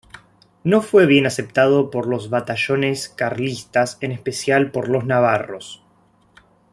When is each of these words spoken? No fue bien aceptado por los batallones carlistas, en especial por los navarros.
No 0.63 0.81
fue 0.81 1.05
bien 1.05 1.27
aceptado 1.27 1.91
por 1.91 2.07
los 2.07 2.31
batallones 2.31 3.07
carlistas, 3.07 3.99
en 4.01 4.11
especial 4.11 4.71
por 4.71 4.89
los 4.89 5.05
navarros. 5.05 5.83